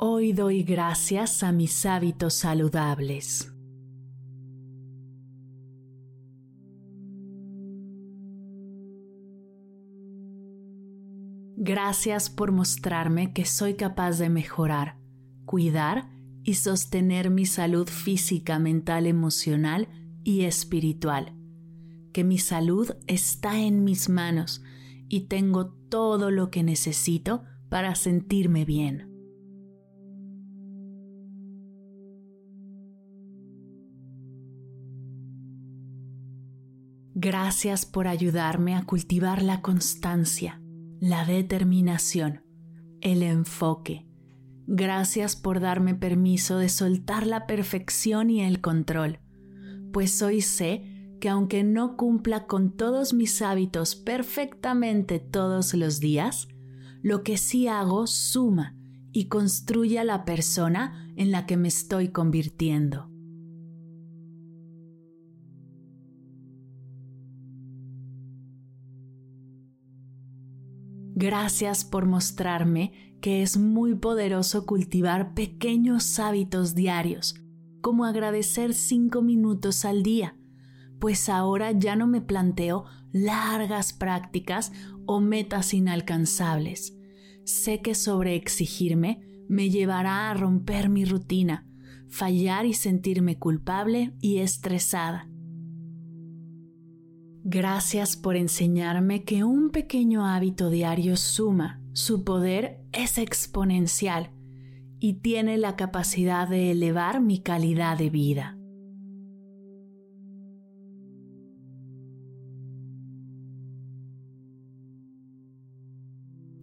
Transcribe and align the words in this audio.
Hoy 0.00 0.32
doy 0.32 0.62
gracias 0.62 1.42
a 1.42 1.50
mis 1.50 1.84
hábitos 1.84 2.34
saludables. 2.34 3.52
Gracias 11.56 12.30
por 12.30 12.52
mostrarme 12.52 13.32
que 13.32 13.44
soy 13.44 13.74
capaz 13.74 14.20
de 14.20 14.30
mejorar, 14.30 15.00
cuidar 15.44 16.08
y 16.44 16.54
sostener 16.54 17.30
mi 17.30 17.44
salud 17.44 17.88
física, 17.88 18.60
mental, 18.60 19.04
emocional 19.04 19.88
y 20.22 20.42
espiritual. 20.42 21.34
Que 22.12 22.22
mi 22.22 22.38
salud 22.38 22.92
está 23.08 23.58
en 23.58 23.82
mis 23.82 24.08
manos 24.08 24.62
y 25.08 25.22
tengo 25.22 25.72
todo 25.88 26.30
lo 26.30 26.52
que 26.52 26.62
necesito 26.62 27.42
para 27.68 27.96
sentirme 27.96 28.64
bien. 28.64 29.07
Gracias 37.20 37.84
por 37.84 38.06
ayudarme 38.06 38.76
a 38.76 38.84
cultivar 38.84 39.42
la 39.42 39.60
constancia, 39.60 40.62
la 41.00 41.24
determinación, 41.24 42.44
el 43.00 43.24
enfoque. 43.24 44.06
Gracias 44.68 45.34
por 45.34 45.58
darme 45.58 45.96
permiso 45.96 46.58
de 46.58 46.68
soltar 46.68 47.26
la 47.26 47.48
perfección 47.48 48.30
y 48.30 48.42
el 48.42 48.60
control, 48.60 49.18
pues 49.92 50.22
hoy 50.22 50.42
sé 50.42 51.16
que 51.20 51.28
aunque 51.28 51.64
no 51.64 51.96
cumpla 51.96 52.46
con 52.46 52.76
todos 52.76 53.12
mis 53.12 53.42
hábitos 53.42 53.96
perfectamente 53.96 55.18
todos 55.18 55.74
los 55.74 55.98
días, 55.98 56.46
lo 57.02 57.24
que 57.24 57.36
sí 57.36 57.66
hago 57.66 58.06
suma 58.06 58.76
y 59.10 59.24
construye 59.24 59.98
a 59.98 60.04
la 60.04 60.24
persona 60.24 61.12
en 61.16 61.32
la 61.32 61.46
que 61.46 61.56
me 61.56 61.66
estoy 61.66 62.10
convirtiendo. 62.10 63.10
Gracias 71.20 71.84
por 71.84 72.06
mostrarme 72.06 73.16
que 73.20 73.42
es 73.42 73.56
muy 73.56 73.96
poderoso 73.96 74.66
cultivar 74.66 75.34
pequeños 75.34 76.20
hábitos 76.20 76.76
diarios, 76.76 77.34
como 77.80 78.04
agradecer 78.04 78.72
cinco 78.72 79.20
minutos 79.20 79.84
al 79.84 80.04
día, 80.04 80.36
pues 81.00 81.28
ahora 81.28 81.72
ya 81.72 81.96
no 81.96 82.06
me 82.06 82.20
planteo 82.20 82.84
largas 83.10 83.92
prácticas 83.92 84.70
o 85.06 85.18
metas 85.18 85.74
inalcanzables. 85.74 86.96
Sé 87.42 87.82
que 87.82 87.96
sobreexigirme 87.96 89.44
me 89.48 89.70
llevará 89.70 90.30
a 90.30 90.34
romper 90.34 90.88
mi 90.88 91.04
rutina, 91.04 91.66
fallar 92.08 92.64
y 92.64 92.74
sentirme 92.74 93.40
culpable 93.40 94.14
y 94.20 94.38
estresada. 94.38 95.28
Gracias 97.50 98.14
por 98.18 98.36
enseñarme 98.36 99.24
que 99.24 99.42
un 99.42 99.70
pequeño 99.70 100.26
hábito 100.26 100.68
diario 100.68 101.16
suma, 101.16 101.80
su 101.94 102.22
poder 102.22 102.84
es 102.92 103.16
exponencial 103.16 104.32
y 105.00 105.14
tiene 105.22 105.56
la 105.56 105.74
capacidad 105.74 106.46
de 106.46 106.72
elevar 106.72 107.22
mi 107.22 107.40
calidad 107.40 107.96
de 107.96 108.10
vida. 108.10 108.58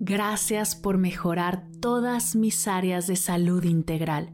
Gracias 0.00 0.74
por 0.74 0.98
mejorar 0.98 1.68
todas 1.80 2.34
mis 2.34 2.66
áreas 2.66 3.06
de 3.06 3.14
salud 3.14 3.62
integral, 3.62 4.32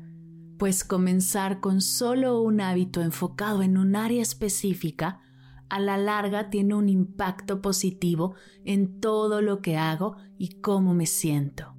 pues 0.56 0.82
comenzar 0.82 1.60
con 1.60 1.82
solo 1.82 2.40
un 2.40 2.62
hábito 2.62 3.02
enfocado 3.02 3.62
en 3.62 3.76
un 3.76 3.96
área 3.96 4.22
específica 4.22 5.20
a 5.68 5.80
la 5.80 5.96
larga 5.96 6.50
tiene 6.50 6.74
un 6.74 6.88
impacto 6.88 7.60
positivo 7.60 8.34
en 8.64 9.00
todo 9.00 9.42
lo 9.42 9.60
que 9.60 9.76
hago 9.76 10.16
y 10.36 10.60
cómo 10.60 10.94
me 10.94 11.06
siento. 11.06 11.74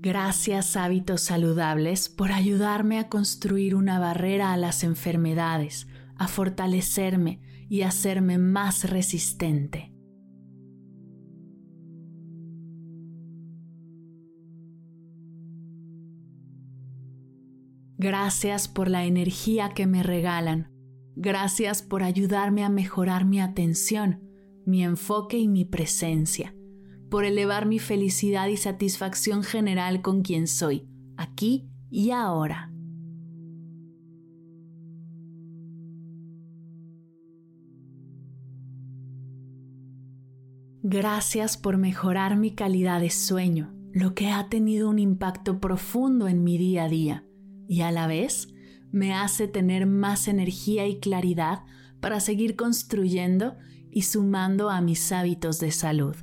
Gracias 0.00 0.76
hábitos 0.76 1.22
saludables 1.22 2.08
por 2.08 2.30
ayudarme 2.30 3.00
a 3.00 3.08
construir 3.08 3.74
una 3.74 3.98
barrera 3.98 4.52
a 4.52 4.56
las 4.56 4.84
enfermedades, 4.84 5.88
a 6.16 6.28
fortalecerme 6.28 7.40
y 7.68 7.82
hacerme 7.82 8.38
más 8.38 8.88
resistente. 8.88 9.97
Gracias 18.00 18.68
por 18.68 18.88
la 18.88 19.06
energía 19.06 19.70
que 19.74 19.88
me 19.88 20.04
regalan. 20.04 20.70
Gracias 21.16 21.82
por 21.82 22.04
ayudarme 22.04 22.62
a 22.62 22.68
mejorar 22.68 23.24
mi 23.24 23.40
atención, 23.40 24.22
mi 24.64 24.84
enfoque 24.84 25.36
y 25.36 25.48
mi 25.48 25.64
presencia. 25.64 26.54
Por 27.10 27.24
elevar 27.24 27.66
mi 27.66 27.80
felicidad 27.80 28.46
y 28.46 28.56
satisfacción 28.56 29.42
general 29.42 30.00
con 30.00 30.22
quien 30.22 30.46
soy, 30.46 30.88
aquí 31.16 31.68
y 31.90 32.12
ahora. 32.12 32.70
Gracias 40.84 41.56
por 41.56 41.78
mejorar 41.78 42.36
mi 42.36 42.54
calidad 42.54 43.00
de 43.00 43.10
sueño, 43.10 43.74
lo 43.92 44.14
que 44.14 44.28
ha 44.28 44.48
tenido 44.48 44.88
un 44.88 45.00
impacto 45.00 45.58
profundo 45.58 46.28
en 46.28 46.44
mi 46.44 46.58
día 46.58 46.84
a 46.84 46.88
día 46.88 47.27
y 47.68 47.82
a 47.82 47.92
la 47.92 48.06
vez 48.06 48.48
me 48.90 49.12
hace 49.12 49.46
tener 49.46 49.86
más 49.86 50.26
energía 50.26 50.86
y 50.86 50.98
claridad 50.98 51.64
para 52.00 52.18
seguir 52.20 52.56
construyendo 52.56 53.56
y 53.90 54.02
sumando 54.02 54.70
a 54.70 54.80
mis 54.80 55.12
hábitos 55.12 55.60
de 55.60 55.70
salud. 55.70 56.16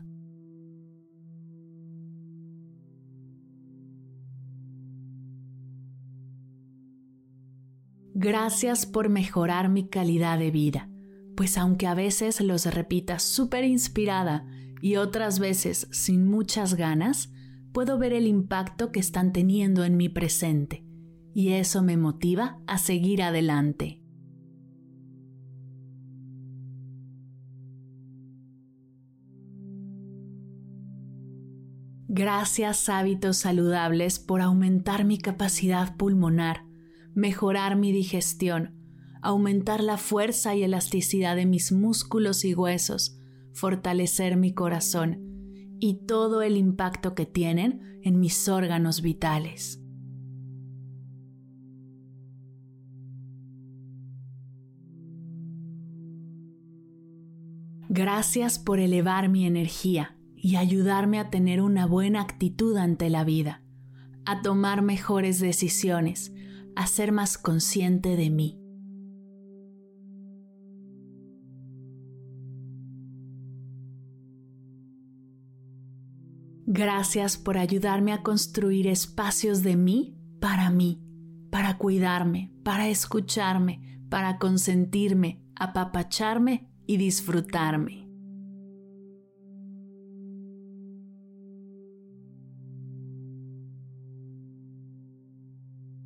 Gracias 8.18 8.86
por 8.86 9.10
mejorar 9.10 9.70
mi 9.70 9.90
calidad 9.90 10.40
de 10.40 10.50
vida, 10.50 10.90
pues 11.36 11.58
aunque 11.58 11.86
a 11.86 11.94
veces 11.94 12.40
los 12.40 12.66
repita 12.66 13.20
súper 13.20 13.66
inspirada 13.66 14.48
y 14.82 14.96
otras 14.96 15.40
veces 15.40 15.90
sin 15.92 16.26
muchas 16.26 16.76
ganas, 16.76 17.30
puedo 17.74 18.00
ver 18.00 18.14
el 18.14 18.26
impacto 18.26 18.94
que 18.94 19.02
están 19.02 19.34
teniendo 19.34 19.84
en 19.84 19.98
mi 19.98 20.08
presente 20.08 20.85
y 21.36 21.50
eso 21.50 21.84
me 21.84 21.98
motiva 21.98 22.62
a 22.66 22.78
seguir 22.78 23.22
adelante. 23.22 24.02
Gracias 32.08 32.88
hábitos 32.88 33.36
saludables 33.36 34.18
por 34.18 34.40
aumentar 34.40 35.04
mi 35.04 35.18
capacidad 35.18 35.98
pulmonar, 35.98 36.64
mejorar 37.14 37.76
mi 37.76 37.92
digestión, 37.92 38.74
aumentar 39.22 39.84
la 39.84 39.98
fuerza 39.98 40.56
y 40.56 40.64
elasticidad 40.64 41.36
de 41.36 41.46
mis 41.46 41.74
músculos 41.74 42.46
y 42.46 42.56
huesos, 42.56 43.18
fortalecer 43.52 44.38
mi 44.38 44.54
corazón 44.54 45.20
y 45.82 46.06
todo 46.06 46.42
el 46.44 46.56
impacto 46.56 47.14
que 47.14 47.26
tienen 47.26 48.00
en 48.04 48.22
mis 48.22 48.48
órganos 48.48 49.02
vitales. 49.02 49.85
Gracias 57.98 58.60
por 58.60 58.80
elevar 58.80 59.30
mi 59.30 59.46
energía 59.46 60.18
y 60.36 60.58
ayudarme 60.58 61.18
a 61.18 61.30
tener 61.30 61.62
una 61.62 61.86
buena 61.86 62.20
actitud 62.20 62.76
ante 62.76 63.10
la 63.10 63.24
vida, 63.24 63.64
a 64.26 64.42
tomar 64.42 64.82
mejores 64.82 65.40
decisiones, 65.40 66.34
a 66.76 66.88
ser 66.88 67.14
más 67.14 67.38
consciente 67.38 68.18
de 68.18 68.30
mí. 68.30 68.60
Gracias 76.66 77.38
por 77.38 77.58
ayudarme 77.58 78.12
a 78.12 78.24
construir 78.24 78.88
espacios 78.88 79.64
de 79.64 79.78
mí 79.78 80.18
para 80.42 80.70
mí, 80.70 81.02
para 81.50 81.78
cuidarme, 81.78 82.52
para 82.62 82.90
escucharme, 82.90 84.02
para 84.10 84.38
consentirme, 84.38 85.42
apapacharme 85.56 86.75
y 86.88 86.98
disfrutarme. 86.98 88.06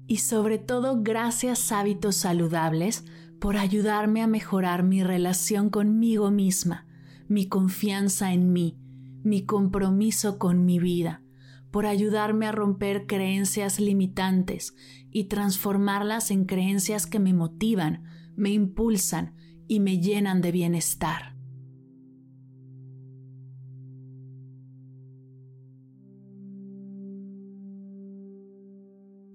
Y 0.08 0.18
sobre 0.18 0.58
todo 0.58 1.04
gracias 1.04 1.72
hábitos 1.72 2.16
saludables 2.16 3.06
por 3.40 3.58
ayudarme 3.58 4.24
a 4.24 4.28
mejorar 4.28 4.82
mi 4.82 5.04
relación 5.04 5.70
conmigo 5.70 6.32
misma, 6.32 6.88
mi 7.28 7.48
confianza 7.48 8.34
en 8.34 8.52
mí, 8.52 8.76
mi 9.24 9.46
compromiso 9.46 10.40
con 10.40 10.66
mi 10.66 10.80
vida, 10.80 11.22
por 11.70 11.86
ayudarme 11.86 12.48
a 12.48 12.52
romper 12.52 13.06
creencias 13.06 13.80
limitantes 13.80 14.76
y 15.12 15.26
transformarlas 15.26 16.32
en 16.32 16.46
creencias 16.46 17.06
que 17.06 17.20
me 17.20 17.34
motivan, 17.34 18.04
me 18.36 18.50
impulsan 18.50 19.36
y 19.70 19.80
me 19.80 20.00
llenan 20.00 20.42
de 20.42 20.52
bienestar. 20.52 21.36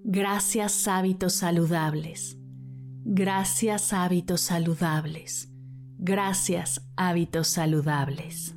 Gracias 0.02 0.86
hábitos 0.88 1.34
saludables. 1.34 2.36
Gracias 3.04 3.92
hábitos 3.92 4.40
saludables. 4.42 5.48
Gracias 5.98 6.82
hábitos 6.96 7.48
saludables. 7.48 8.56